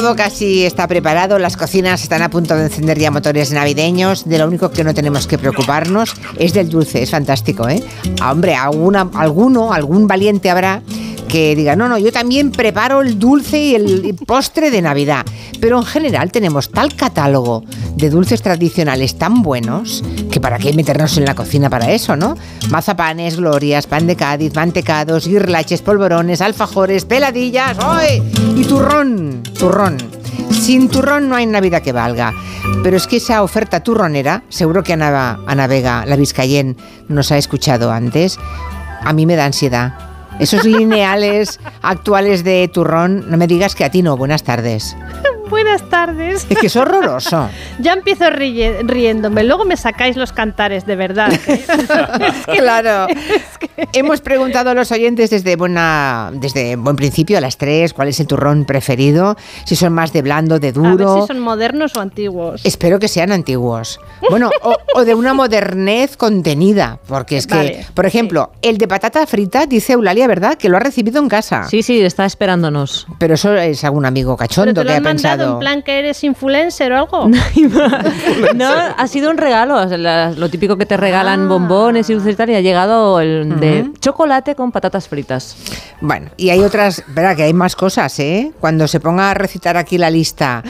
[0.00, 4.26] Todo casi está preparado, las cocinas están a punto de encender ya motores navideños.
[4.26, 7.84] De lo único que no tenemos que preocuparnos es del dulce, es fantástico, ¿eh?
[8.18, 10.80] Ah, hombre, alguna, alguno, algún valiente habrá
[11.30, 15.24] que diga, no, no, yo también preparo el dulce y el postre de Navidad.
[15.60, 17.64] Pero en general tenemos tal catálogo
[17.96, 22.36] de dulces tradicionales tan buenos que para qué meternos en la cocina para eso, ¿no?
[22.70, 28.22] Mazapanes, glorias, pan de Cádiz, mantecados, guirlaches, polvorones, alfajores, peladillas, ¡ay!
[28.56, 29.98] Y turrón, turrón.
[30.50, 32.34] Sin turrón no hay Navidad que valga.
[32.82, 36.76] Pero es que esa oferta turronera, seguro que Ana, Ana Vega, la Vizcayen,
[37.08, 38.36] nos ha escuchado antes,
[39.04, 40.09] a mí me da ansiedad
[40.40, 44.16] esos lineales actuales de turrón, no me digas que a ti no.
[44.16, 44.96] Buenas tardes.
[45.50, 46.46] Buenas tardes.
[46.48, 47.50] Es que es horroroso.
[47.80, 49.42] ya empiezo riéndome.
[49.42, 51.32] Luego me sacáis los cantares, de verdad.
[52.46, 53.12] claro.
[53.92, 58.20] Hemos preguntado a los oyentes desde, buena, desde buen principio, a las tres, cuál es
[58.20, 59.36] el turrón preferido.
[59.64, 61.10] Si son más de blando, de duro.
[61.10, 62.60] A ver si son modernos o antiguos.
[62.64, 63.98] Espero que sean antiguos.
[64.30, 64.50] Bueno,
[64.94, 67.00] o, de una modernez contenida.
[67.08, 70.54] Porque es que, por ejemplo, el de patata frita, dice Eulalia, ¿verdad?
[70.56, 71.64] Que lo ha recibido en casa.
[71.68, 73.08] Sí, sí, está esperándonos.
[73.18, 76.98] Pero eso es algún amigo cachondo que ha pensado en plan que eres influencer o
[76.98, 77.28] algo?
[78.54, 79.84] no, ha sido un regalo.
[79.86, 81.48] lo típico que te regalan ah.
[81.48, 85.56] bombones y dulces y tal, y ha llegado el de chocolate con patatas fritas.
[86.00, 88.52] Bueno, y hay otras, verdad que hay más cosas, ¿eh?
[88.60, 90.62] Cuando se ponga a recitar aquí la lista,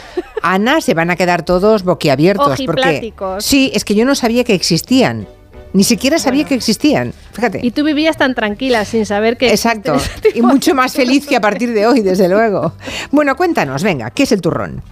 [0.42, 2.60] Ana, se van a quedar todos boquiabiertos.
[2.66, 5.26] Porque, sí, es que yo no sabía que existían.
[5.72, 7.12] Ni siquiera sabía que existían.
[7.40, 7.60] Fíjate.
[7.62, 9.48] Y tú vivías tan tranquila sin saber que.
[9.50, 9.94] Exacto.
[9.94, 12.74] Este y mucho más feliz que a partir de hoy, desde luego.
[13.10, 14.82] Bueno, cuéntanos, venga, ¿qué es el turrón?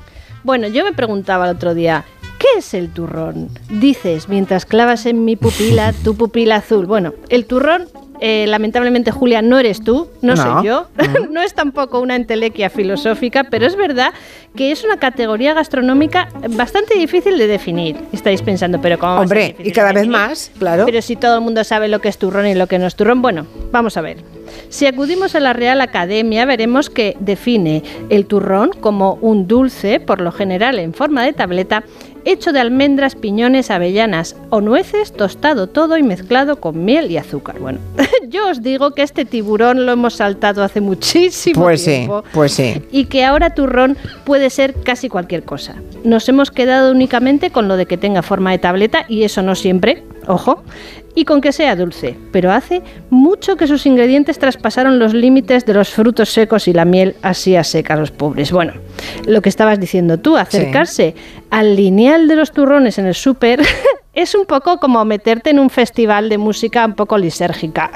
[0.45, 2.07] Bueno, yo me preguntaba el otro día,
[2.39, 3.51] ¿qué es el turrón?
[3.69, 6.87] Dices, mientras clavas en mi pupila tu pupila azul.
[6.87, 7.87] Bueno, el turrón
[8.21, 10.89] eh, lamentablemente, Julia, no eres tú, no, soy yo.
[11.31, 14.12] no es tampoco una entelequia filosófica, pero es verdad
[14.55, 17.97] que es una categoría gastronómica bastante difícil de definir.
[18.12, 19.21] Estáis pensando, pero ¿cómo?
[19.21, 20.84] Hombre, y cada vez más, claro.
[20.87, 22.97] Pero si todo el mundo sabe lo que es turrón y lo que no es
[22.97, 24.19] turrón, bueno, vamos a ver.
[24.69, 30.21] Si acudimos a la Real Academia, veremos que define el turrón como un dulce, por
[30.21, 31.84] lo general en forma de tableta,
[32.33, 37.59] hecho de almendras, piñones, avellanas o nueces, tostado todo y mezclado con miel y azúcar.
[37.59, 37.78] Bueno,
[38.28, 42.22] yo os digo que este tiburón lo hemos saltado hace muchísimo pues tiempo.
[42.25, 42.83] Sí, pues sí.
[42.91, 45.77] Y que ahora turrón puede ser casi cualquier cosa.
[46.09, 49.55] Nos hemos quedado únicamente con lo de que tenga forma de tableta y eso no
[49.55, 50.63] siempre, ojo,
[51.15, 52.81] y con que sea dulce, pero hace
[53.11, 57.57] mucho que sus ingredientes traspasaron los límites de los frutos secos y la miel así
[57.57, 58.53] a seca a los pobres.
[58.53, 58.73] Bueno,
[59.27, 61.15] lo que estabas diciendo tú, acercarse
[61.51, 63.61] al lineal de los turrones en el súper
[64.19, 67.91] es un poco como meterte en un festival de música un poco lisérgica.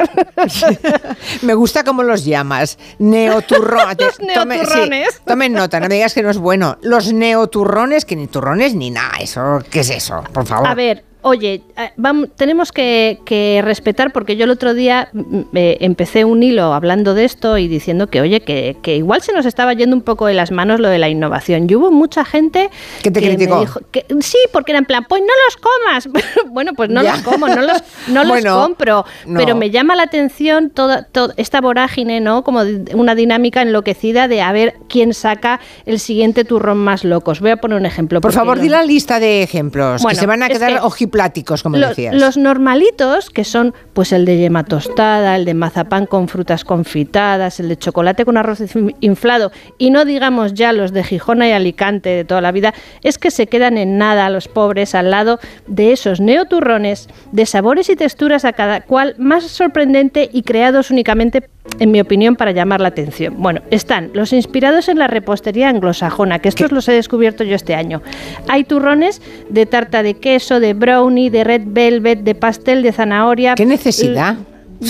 [1.42, 2.78] Me gusta cómo los llamas.
[3.00, 3.96] Neoturrones.
[3.98, 5.20] los neoturrones.
[5.24, 6.78] tomen nota, no me digas que no es bueno.
[6.80, 9.16] Los neoturrones, que ni turrones ni nada.
[9.20, 10.22] Eso, ¿Qué es eso?
[10.32, 10.68] Por favor.
[10.68, 15.76] A ver, Oye, eh, vamos, tenemos que, respetar, porque yo el otro día mm, eh,
[15.80, 19.72] empecé un hilo hablando de esto y diciendo que, oye, que, igual se nos estaba
[19.72, 21.68] yendo un poco de las manos lo de la innovación.
[21.68, 22.70] Y hubo mucha gente
[23.02, 23.54] que te que criticó.
[23.54, 26.24] Me dijo que, sí, porque era en plan, pues no los comas.
[26.50, 29.04] bueno, pues no los como, no los, no los compro.
[29.36, 32.42] Pero me llama la atención toda, toda esta vorágine, ¿no?
[32.42, 32.62] Como
[32.94, 37.40] una dinámica enloquecida de a ver quién saca el siguiente turrón más locos.
[37.40, 38.20] Voy a poner un ejemplo.
[38.20, 40.80] Por favor, di la lista de ejemplos, que se van a quedar
[41.12, 42.16] pláticos, como decías.
[42.16, 47.60] Los normalitos, que son pues el de yema tostada, el de mazapán con frutas confitadas,
[47.60, 48.60] el de chocolate con arroz
[49.00, 53.18] inflado, y no digamos ya los de Gijona y Alicante de toda la vida, es
[53.18, 57.94] que se quedan en nada los pobres al lado de esos neoturrones de sabores y
[57.94, 62.88] texturas a cada cual más sorprendente y creados únicamente en mi opinión, para llamar la
[62.88, 63.34] atención.
[63.38, 67.74] Bueno, están los inspirados en la repostería anglosajona, que estos los he descubierto yo este
[67.74, 68.02] año.
[68.48, 73.54] Hay turrones de tarta de queso, de brownie, de red velvet, de pastel de zanahoria.
[73.54, 74.36] ¿Qué necesidad?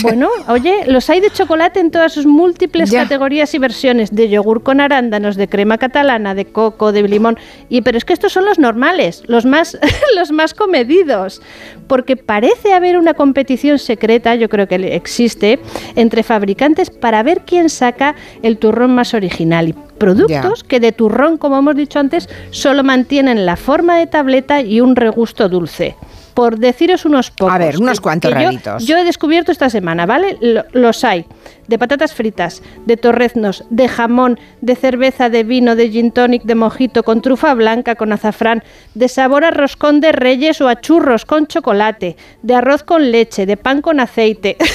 [0.01, 4.63] Bueno, oye, los hay de chocolate en todas sus múltiples categorías y versiones, de yogur
[4.63, 7.39] con arándanos, de crema catalana, de coco, de limón.
[7.69, 9.79] Y pero es que estos son los normales, los más
[10.17, 11.43] los más comedidos,
[11.89, 15.59] porque parece haber una competición secreta, yo creo que existe,
[15.95, 19.69] entre fabricantes para ver quién saca el turrón más original.
[19.69, 24.63] Y productos que de turrón, como hemos dicho antes, solo mantienen la forma de tableta
[24.63, 25.97] y un regusto dulce
[26.33, 27.55] por deciros unos pocos.
[27.55, 28.87] A ver, unos cuantos raritos.
[28.87, 30.39] Yo, he descubierto esta semana, ¿vale?
[30.73, 31.27] los hay
[31.69, 36.55] de patatas fritas, de torreznos, de jamón, de cerveza, de vino, de gin tonic, de
[36.55, 38.63] mojito, con trufa blanca, con azafrán,
[38.95, 43.47] de sabor a roscón de reyes o a churros con chocolate, de arroz con leche,
[43.47, 44.57] de pan con aceite.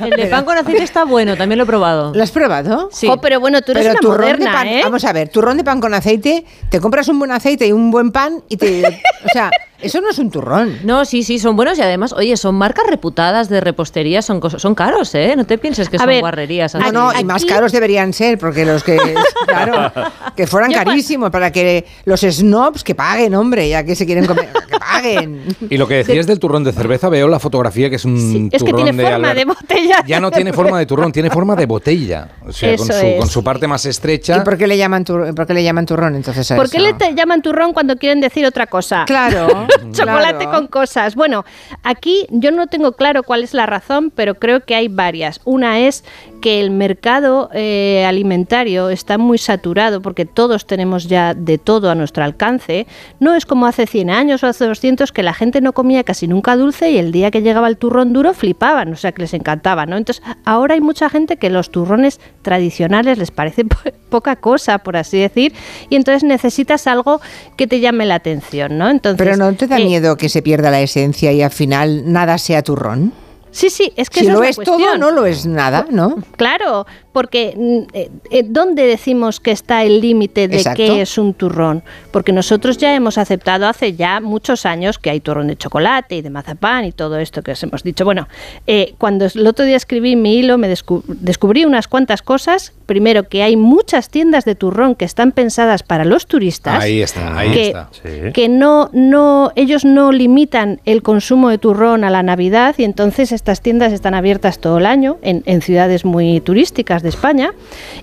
[0.00, 2.12] El de pan con aceite está bueno, también lo he probado.
[2.14, 2.90] ¿Lo has probado?
[2.92, 3.06] Sí.
[3.06, 4.80] Jo, pero bueno, tú eres una turrón de moderna, pan, ¿eh?
[4.82, 7.90] vamos a ver, turrón de pan con aceite, te compras un buen aceite y un
[7.90, 8.86] buen pan y te,
[9.24, 9.50] o sea,
[9.80, 10.78] eso no es un turrón.
[10.84, 14.74] No, sí, sí, son buenos y además, oye, son marcas reputadas de repostería, son, son
[14.74, 15.34] caros, ¿eh?
[15.36, 16.74] No te pienses que A son ver, guarrerías.
[16.74, 16.92] No, así.
[16.92, 18.96] no, y más caros deberían ser, porque los que,
[19.46, 19.92] claro,
[20.34, 24.48] que fueran carísimos, para que los snobs que paguen, hombre, ya que se quieren comer,
[24.68, 25.42] que paguen.
[25.70, 28.48] Y lo que decías del turrón de cerveza, veo la fotografía que es un Sí,
[28.52, 30.04] es que turrón tiene de forma Albert- de botella.
[30.06, 32.28] Ya no tiene forma de turrón, tiene forma de botella.
[32.46, 33.18] O sea, con Eso su, es.
[33.20, 34.36] con su parte más estrecha.
[34.36, 36.78] ¿Y por qué le llaman, tur- por qué le llaman turrón entonces a ¿Por qué
[36.80, 39.04] le te llaman turrón cuando quieren decir otra cosa?
[39.06, 40.50] Claro, Chocolate claro.
[40.52, 41.14] con cosas.
[41.14, 41.44] Bueno,
[41.82, 45.40] aquí yo no tengo claro cuál es la razón, pero creo que hay varias.
[45.44, 46.04] Una es
[46.40, 51.94] que el mercado eh, alimentario está muy saturado porque todos tenemos ya de todo a
[51.94, 52.86] nuestro alcance.
[53.20, 56.28] No es como hace 100 años o hace 200 que la gente no comía casi
[56.28, 59.34] nunca dulce y el día que llegaba el turrón duro flipaban, o sea que les
[59.34, 59.96] encantaba, ¿no?
[59.96, 63.76] Entonces ahora hay mucha gente que los turrones tradicionales les parece po-
[64.08, 65.52] poca cosa, por así decir,
[65.90, 67.20] y entonces necesitas algo
[67.56, 68.88] que te llame la atención, ¿no?
[68.88, 72.12] Entonces, Pero no te da eh, miedo que se pierda la esencia y al final
[72.12, 73.12] nada sea turrón.
[73.56, 76.16] Sí, sí, es que si esa lo es, todo, no lo es nada, ¿no?
[76.36, 80.76] Claro, porque mm, eh, eh, ¿dónde decimos que está el límite de Exacto.
[80.76, 81.82] qué es un turrón?
[82.10, 86.20] Porque nosotros ya hemos aceptado hace ya muchos años que hay turrón de chocolate y
[86.20, 88.04] de mazapán y todo esto que os hemos dicho.
[88.04, 88.28] Bueno,
[88.66, 92.74] eh, cuando el otro día escribí mi hilo me descu- descubrí unas cuantas cosas.
[92.84, 96.84] Primero, que hay muchas tiendas de turrón que están pensadas para los turistas.
[96.84, 97.88] Ahí está, ahí que, está.
[97.90, 98.32] Sí.
[98.34, 103.32] que no, no, ellos no limitan el consumo de turrón a la Navidad y entonces
[103.46, 107.52] estas tiendas están abiertas todo el año en, en ciudades muy turísticas de España.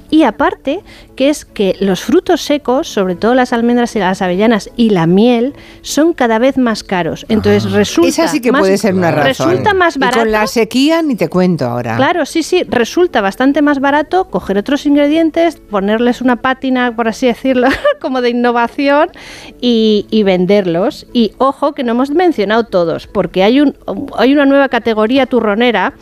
[0.10, 0.80] Y aparte,
[1.18, 5.06] que es que los frutos secos, sobre todo las almendras y las avellanas y la
[5.06, 7.26] miel, son cada vez más caros.
[7.28, 9.50] Entonces resulta Esa sí que más- puede ser una razón.
[9.50, 10.20] Resulta más Y barato.
[10.20, 11.98] con la sequía ni te cuento ahora.
[11.98, 17.26] Claro, sí, sí, resulta bastante más barato coger otros ingredientes, ponerles una pátina, por así
[17.28, 17.68] decirlo,
[18.00, 19.10] como de innovación
[19.60, 21.06] y, y venderlos.
[21.12, 23.76] Y ojo que no hemos mencionado todos, porque hay, un,
[24.18, 25.96] hay una nueva categoría turronera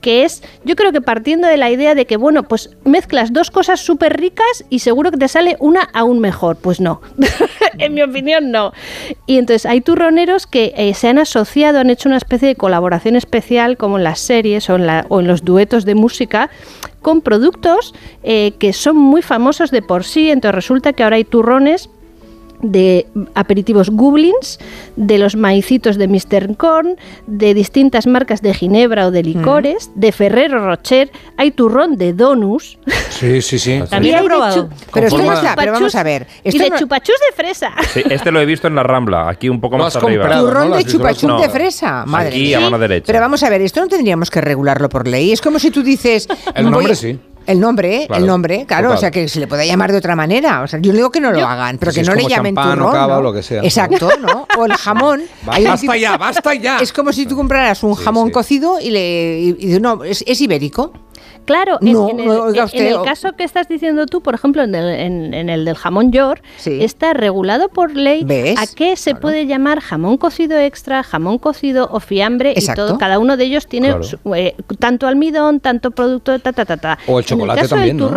[0.00, 3.50] que es, yo creo que partiendo de la idea de que, bueno, pues mezclas dos
[3.50, 6.58] cosas súper ricas y seguro que te sale una aún mejor.
[6.58, 7.00] Pues no,
[7.78, 8.72] en mi opinión no.
[9.26, 13.16] Y entonces hay turroneros que eh, se han asociado, han hecho una especie de colaboración
[13.16, 16.50] especial como en las series o en, los duetos de música
[17.02, 17.92] con productos
[18.22, 20.30] eh, que son muy famosos de por sí.
[20.30, 21.90] Entonces resulta que ahora hay turrones
[22.62, 24.58] de aperitivos Goblins,
[24.96, 26.56] de los maicitos de Mr.
[26.56, 32.12] Corn, de distintas marcas de ginebra o de licores, de Ferrero Rocher, hay turrón de
[32.12, 32.78] Donus,
[33.10, 33.80] Sí, sí, sí.
[33.88, 34.68] También he probado.
[34.92, 36.26] Pero esto no está, pero vamos a ver.
[36.44, 37.72] y de no- chupachus de fresa.
[37.92, 40.24] Sí, este lo he visto en la Rambla, aquí un poco más has arriba.
[40.24, 40.46] comprado.
[40.46, 42.58] Turrón de No, de fresa, madre Aquí mía.
[42.58, 43.06] a mano derecha.
[43.06, 45.32] Pero vamos a ver, esto no tendríamos que regularlo por ley.
[45.32, 46.28] Es como si tú dices.
[46.54, 47.18] El voy- nombre sí.
[47.46, 48.06] El nombre, ¿eh?
[48.06, 48.96] Claro, el nombre, claro, total.
[48.96, 50.62] o sea que se le puede llamar de otra manera.
[50.62, 52.68] O sea, yo digo que no lo Yo- hagan, pero que no le llamen champán
[52.72, 52.92] o turrón.
[52.92, 53.22] cava o ¿no?
[53.22, 53.62] lo que sea.
[53.62, 54.46] Exacto, ¿no?
[54.58, 55.20] O el jamón.
[55.46, 56.78] Un Basta ya, basta ya.
[56.78, 58.32] Es como si tú compraras un Sí, jamón sí.
[58.32, 59.38] cocido y le.
[59.40, 60.92] Y, y- no, es, es ibérico.
[61.46, 63.68] Claro, en, No, en el, no, oiga en- usted, en el o- caso que estás
[63.68, 66.78] diciendo tú, por ejemplo, en el, en- en el del jamón york, Sí.
[66.82, 68.58] está regulado por ley ¿Ves?
[68.58, 69.20] a qué se Claro.
[69.22, 72.84] puede llamar jamón cocido extra, jamón cocido o fiambre Exacto.
[72.84, 72.98] y todo.
[72.98, 74.02] Cada uno de ellos tiene Claro.
[74.02, 76.98] su- eh, tanto almidón, tanto producto, ta, ta, ta, ta.
[77.06, 78.12] O el En chocolate el caso también, del ¿no?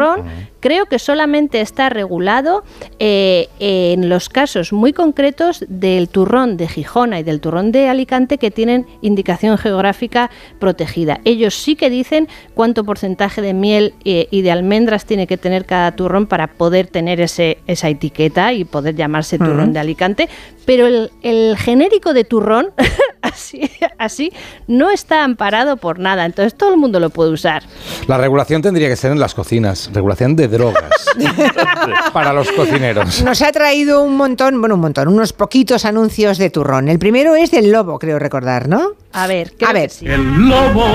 [0.59, 2.63] Creo que solamente está regulado
[2.99, 8.37] eh, en los casos muy concretos del turrón de Gijona y del turrón de Alicante
[8.37, 11.19] que tienen indicación geográfica protegida.
[11.25, 15.65] Ellos sí que dicen cuánto porcentaje de miel eh, y de almendras tiene que tener
[15.65, 20.29] cada turrón para poder tener ese, esa etiqueta y poder llamarse turrón de Alicante,
[20.65, 22.71] pero el, el genérico de turrón,
[23.21, 24.31] así, así,
[24.67, 27.63] no está amparado por nada, entonces todo el mundo lo puede usar.
[28.07, 30.91] La regulación tendría que ser en las cocinas, regulación de drogas
[32.13, 33.23] para los cocineros.
[33.23, 36.89] Nos ha traído un montón, bueno, un montón, unos poquitos anuncios de turrón.
[36.89, 38.91] El primero es del lobo, creo recordar, ¿no?
[39.13, 39.89] A ver, creo A ver.
[39.89, 40.05] que sí.
[40.07, 40.85] El lobo,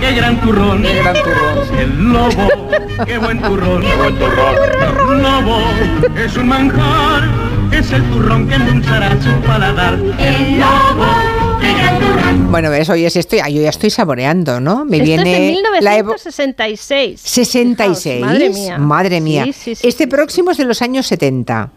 [0.00, 0.82] qué gran turrón.
[0.82, 1.78] Qué gran turrón.
[1.78, 2.68] El lobo,
[3.06, 3.84] qué buen turrón.
[3.98, 4.54] buen turrón.
[5.16, 5.58] El lobo
[6.24, 7.22] es un manjar,
[7.72, 9.94] es el turrón que endulzará su paladar.
[10.18, 11.31] El lobo, qué.
[12.50, 14.84] Bueno, ves, hoy es esto, yo ya estoy saboreando, ¿no?
[14.84, 17.20] Me Esto viene es de la evo- 1966.
[17.22, 18.14] 66.
[18.16, 18.78] Fijaos, madre mía.
[18.78, 19.44] Madre mía.
[19.44, 21.70] Sí, sí, sí, este sí, próximo es de los años 70.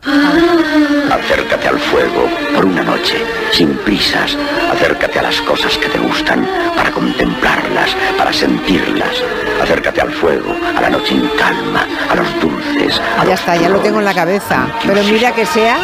[1.11, 3.15] Acércate al fuego por una noche,
[3.53, 4.35] sin prisas.
[4.69, 9.15] Acércate a las cosas que te gustan, para contemplarlas, para sentirlas.
[9.61, 12.99] Acércate al fuego, a la noche en calma, a los dulces.
[13.17, 14.67] a Ya los está, ya lo tengo en la cabeza.
[14.85, 15.77] Pero mira que sea.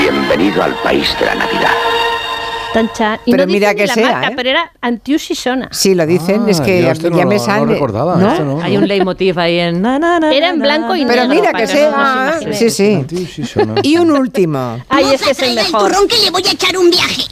[0.00, 1.72] Bienvenido al país de la Navidad.
[2.74, 4.32] Tan cha- y Pero no mira que la sea, marca, ¿eh?
[4.36, 5.68] pero era Antiushisona.
[5.70, 7.66] Sí, lo dicen, Ah, es que este no ya lo- me no sale.
[7.72, 8.30] recordaba, ¿no?
[8.32, 8.60] esto no.
[8.62, 9.80] Hay un leitmotiv ahí en...
[9.80, 11.72] na, na, na, Era en na, blanco y na, Pero negro, mira que que no
[11.72, 11.88] sea.
[11.88, 12.58] imaginemos.
[12.58, 13.06] Sí, sí.
[13.84, 14.78] Y un último.
[14.88, 15.80] Ay, Moza, este es el mejor.
[15.92, 17.22] turrón que le voy a echar un viaje.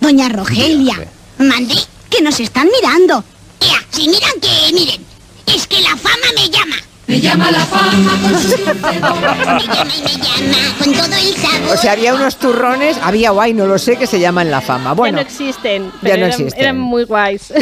[0.00, 0.96] Doña Rogelia,
[1.38, 1.74] mande,
[2.10, 3.22] que nos están mirando.
[3.60, 5.00] Ea, si miran que miren.
[5.46, 6.74] Es que la fama me llama.
[7.12, 11.74] Me llama la fama con su Me llama y me llama con todo el sabor.
[11.74, 14.94] O sea, había unos turrones, había guay, no lo sé, que se llaman la fama.
[14.94, 16.62] Bueno, ya no existen, ya pero no eran, existen.
[16.62, 17.52] eran muy guays.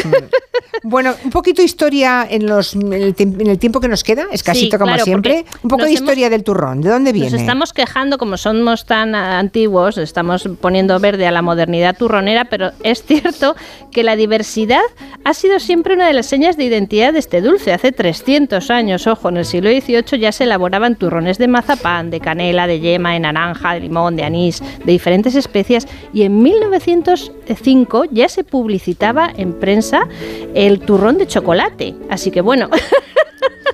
[0.83, 4.77] bueno, un poquito historia en, los, en, el, en el tiempo que nos queda, escasito
[4.77, 5.43] Sí, como claro, siempre.
[5.63, 7.31] Un poco de historia del turrón, ¿de dónde viene?
[7.31, 12.45] Nos estamos quejando, como somos tan ah, antiguos, estamos poniendo verde a la modernidad turronera,
[12.45, 13.57] pero es cierto
[13.91, 14.79] que la diversidad
[15.25, 17.73] ha sido siempre una de las señas de identidad de este dulce.
[17.73, 22.19] Hace 300 años, ojo, en el siglo XVIII ya se elaboraban turrones de mazapán, de
[22.19, 28.05] canela, de yema, de naranja, de limón, de anís, de diferentes especias, y en 1905
[28.11, 30.07] ya se publicitaba en prensa
[30.53, 31.95] el turrón de chocolate.
[32.09, 32.69] Así que bueno.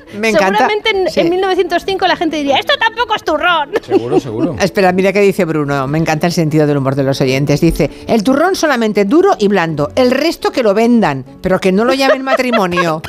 [0.20, 0.60] Me encanta.
[0.68, 1.20] Seguramente en, Sí.
[1.22, 3.72] en 1905 la gente diría, esto tampoco es turrón.
[3.82, 4.56] Seguro, seguro.
[4.62, 5.88] Espera, mira qué dice Bruno.
[5.88, 7.62] Me encanta el sentido del humor de los oyentes.
[7.62, 9.92] Dice, el turrón solamente duro y blando.
[9.96, 13.01] El resto que lo vendan, pero que no lo llamen matrimonio.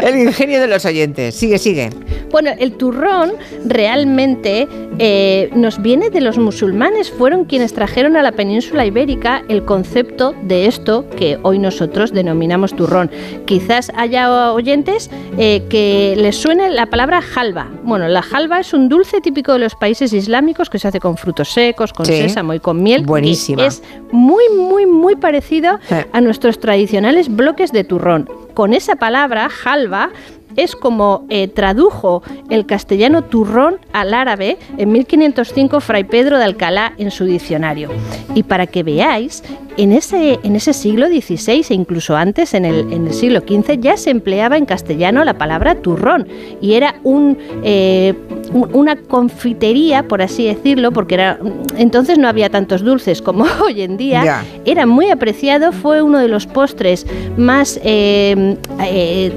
[0.00, 1.34] el ingenio de los oyentes.
[1.34, 1.90] Sigue, sigue.
[2.30, 3.32] Bueno, el turrón
[3.64, 4.66] realmente
[4.98, 7.10] eh, nos viene de los musulmanes.
[7.10, 12.74] Fueron quienes trajeron a la península ibérica el concepto de esto que hoy nosotros denominamos
[12.74, 13.10] turrón.
[13.46, 17.68] Quizás haya oyentes eh, que les suene la palabra halva.
[17.82, 21.16] Bueno, la halva es un dulce típico de los países islámicos que se hace con
[21.16, 22.12] frutos secos, con Sí.
[22.12, 23.04] sésamo y con miel.
[23.04, 23.64] Buenísima.
[23.66, 25.96] Es muy, muy, muy parecido Sí.
[26.12, 28.28] a nuestros tradicionales bloques de turrón.
[28.54, 30.10] Con esa palabra, halva,
[30.56, 36.92] es como eh, tradujo el castellano turrón al árabe en 1505 Fray Pedro de Alcalá
[36.98, 37.90] en su diccionario.
[38.34, 39.42] Y para que veáis,
[39.76, 43.80] en ese, en ese siglo XVI e incluso antes, en el, en el siglo XV,
[43.80, 46.26] ya se empleaba en castellano la palabra turrón
[46.60, 51.38] y era un, eh, un- una confitería, por así decirlo, porque era,
[51.76, 54.44] entonces no había tantos dulces como hoy en día.
[54.64, 57.06] Era muy apreciado, fue uno de los postres
[57.36, 59.32] más eh, eh,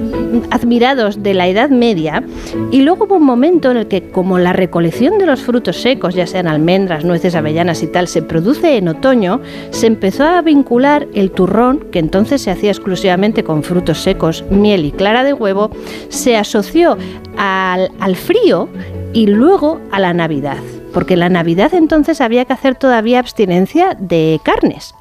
[0.50, 2.22] admirados de la Edad Media.
[2.70, 6.14] Y luego hubo un momento en el que, como la recolección de los frutos secos,
[6.14, 11.06] ya sean almendras, nueces, avellanas y tal, se produce en otoño, se empezó a vincular
[11.14, 15.70] el turrón, que entonces se hacía exclusivamente con frutos secos, miel y clara de huevo,
[16.08, 16.96] se asoció
[17.36, 18.68] al, al frío
[19.12, 20.58] y luego a la Navidad.
[20.92, 24.94] Porque en la Navidad entonces había que hacer todavía abstinencia de carnes.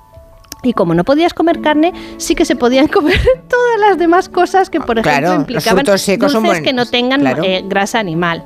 [0.64, 4.70] Y como no podías comer carne, sí que se podían comer todas las demás cosas
[4.70, 7.44] que, por Ah, ejemplo, claro, los implicaban frutos secos son dulces que no tengan claro.
[7.44, 8.44] eh, grasa animal.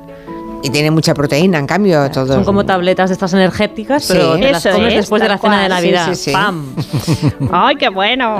[0.62, 2.34] Y tiene mucha proteína, en cambio, todo.
[2.34, 4.40] Son como tabletas de estas energéticas, pero Sí.
[4.42, 5.80] te las Eso comes es, después de la tal cena de cual.
[5.82, 6.06] Navidad.
[6.10, 6.32] Sí, sí, sí.
[6.32, 6.74] ¡Pam!
[7.50, 8.36] ¡Ay, qué bueno!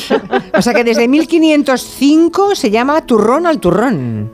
[0.52, 4.32] O sea que desde 1505 se llama turrón al turrón.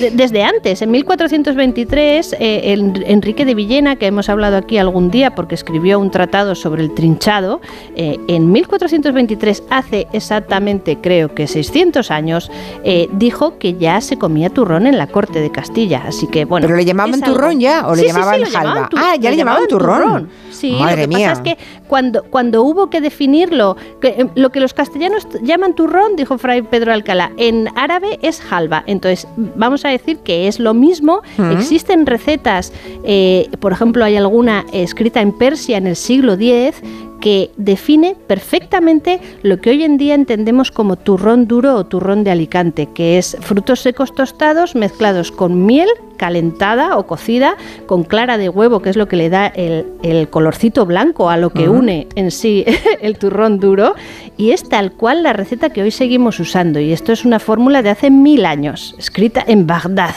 [0.00, 2.74] De- Desde antes, en 1423, eh,
[3.06, 6.92] Enrique de Villena, que hemos hablado aquí algún día porque escribió un tratado sobre el
[6.94, 7.62] trinchado,
[7.96, 12.50] eh, en 1423, hace exactamente creo que 600 años,
[12.84, 16.02] eh, dijo que ya se comía turrón en la corte de Castilla.
[16.06, 16.66] Así que bueno.
[16.66, 18.88] ¿Pero le llamaban turrón ya o le Sí, sí, sí, llamaban lo llamaban jalba?
[18.96, 20.28] Ah, ya le llamaban turrón.
[20.50, 21.28] Sí, Madre lo que mía.
[21.30, 25.74] pasa es que cuando, cuando hubo que definirlo, que, eh, lo que los castellanos llaman
[25.74, 28.82] turrón, dijo Fray Pedro Alcalá, en árabe es halva.
[28.86, 31.22] Entonces, vamos a decir que es lo mismo.
[31.36, 31.52] Mm.
[31.52, 32.72] Existen recetas,
[33.04, 36.82] eh, por ejemplo, hay alguna escrita en Persia en el siglo X
[37.26, 42.30] que define perfectamente lo que hoy en día entendemos como turrón duro o turrón de
[42.30, 47.56] Alicante, que es frutos secos tostados mezclados con miel calentada o cocida,
[47.86, 51.36] con clara de huevo, que es lo que le da el, el colorcito blanco a
[51.36, 52.64] lo que une en sí
[53.02, 53.96] el turrón duro,
[54.36, 57.82] y es tal cual la receta que hoy seguimos usando, y esto es una fórmula
[57.82, 60.14] de hace mil años, escrita en Bagdad.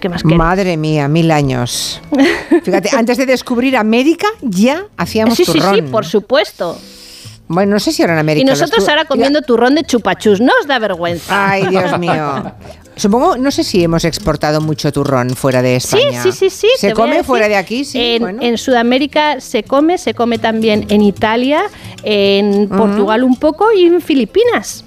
[0.00, 0.38] ¿Qué más queréis?
[0.38, 2.00] Madre mía, mil años.
[2.64, 5.74] Fíjate, antes de descubrir América ya hacíamos Sí, sí, turrón.
[5.74, 6.78] sí, por supuesto.
[7.48, 8.42] Bueno, no sé si ahora en América.
[8.42, 11.50] Y nosotros ahora comiendo turrón de chupachus, ¿no os da vergüenza?
[11.50, 12.52] Ay, Dios mío.
[12.94, 16.22] Supongo, no sé si hemos exportado mucho turrón fuera de Sí, España.
[16.22, 16.68] sí, sí, sí.
[16.76, 17.24] ¿Se come decir.
[17.24, 17.84] fuera de aquí?
[17.84, 17.98] Sí.
[17.98, 18.42] En, bueno.
[18.42, 21.62] en Sudamérica se come, se come también en Italia,
[22.04, 24.84] en Portugal un poco y en Filipinas.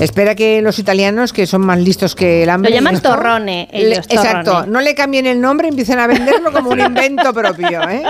[0.00, 2.70] Espera que los italianos, que son más listos que el hambre.
[2.70, 4.28] Lo llaman y esto, torrone, le- ellos, torrone.
[4.28, 7.88] Exacto, no le cambien el nombre, empiecen a venderlo como un invento propio.
[7.88, 8.02] ¿eh?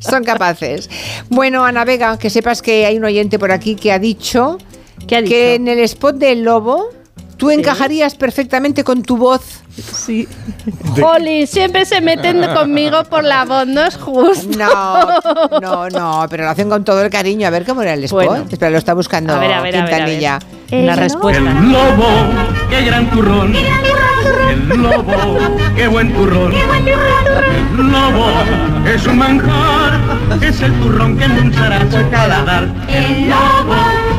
[0.00, 0.88] Son capaces.
[1.28, 4.58] Bueno, Ana Vega, que sepas que hay un oyente por aquí que ha dicho
[5.06, 5.30] ¿Qué ha dicho?
[5.30, 6.88] que en el spot del lobo
[7.40, 9.62] Tú encajarías perfectamente con tu voz.
[9.70, 10.28] Sí.
[11.00, 14.58] Jolín, siempre se meten conmigo por la voz, no es justo.
[14.58, 17.46] No, no, no, pero lo hacen con todo el cariño.
[17.46, 18.26] A ver cómo era el spot.
[18.26, 18.44] Bueno.
[18.50, 20.18] Espera, lo está buscando A ver, a ver, a ver, a ver.
[20.18, 20.38] Quintanilla.
[20.70, 21.42] La respuesta.
[21.42, 22.08] El lobo,
[22.68, 23.54] qué gran turrón.
[23.56, 25.38] El lobo,
[25.74, 26.52] qué buen turrón.
[26.52, 28.26] El lobo
[28.86, 29.98] es un manjar,
[30.42, 32.68] es el turrón que endulzará su paladar.
[32.86, 33.76] El lobo,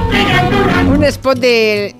[0.09, 0.87] qué gran turrón.
[0.87, 1.95] Un spot de,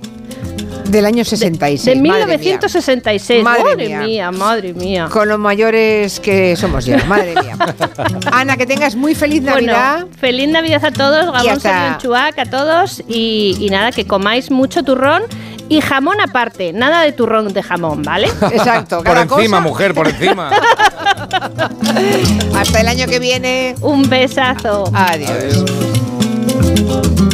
[0.91, 1.85] del año 66.
[1.85, 2.37] De madre mía.
[2.37, 3.43] 1966.
[3.43, 3.99] Madre Madre, mía.
[4.01, 4.31] mía.
[4.31, 5.07] madre mía.
[5.11, 7.55] Con los mayores que somos ya, madre mía.
[8.31, 10.01] Ana, que tengas muy feliz Navidad.
[10.01, 14.51] Bueno, feliz Navidad a todos, Gabón hasta- Chuac a todos y, y nada, que comáis
[14.51, 15.23] mucho turrón
[15.69, 18.27] y jamón aparte, nada de turrón de jamón, ¿vale?
[18.51, 19.59] Exacto, Por encima, cosa.
[19.61, 20.51] mujer, por encima.
[22.55, 23.75] Hasta el año que viene.
[23.81, 24.83] Un besazo.
[24.93, 25.63] Adiós.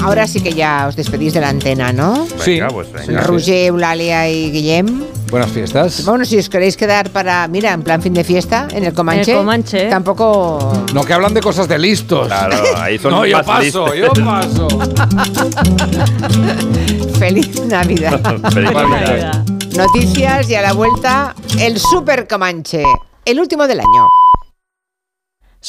[0.04, 2.26] Ahora sí que ya os despedís de la antena, ¿no?
[2.40, 2.52] Sí.
[2.60, 3.22] Venga, pues venga.
[3.22, 5.04] Roger, Eulalia y Guillem.
[5.30, 6.06] Buenas fiestas.
[6.06, 9.32] Bueno, si os queréis quedar para, mira, en plan fin de fiesta, en el Comanche.
[9.32, 9.90] En el Comanche.
[9.90, 10.86] Tampoco.
[10.94, 12.28] No, que hablan de cosas de listos.
[12.28, 13.92] Claro, ahí son no, yo paso, listos.
[13.98, 14.68] yo paso.
[17.20, 18.22] Feliz Navidad.
[18.54, 19.44] Feliz Navidad.
[19.76, 22.84] Noticias y a la vuelta, el Super Comanche,
[23.26, 24.08] el último del año.